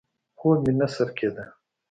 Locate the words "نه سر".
0.79-1.09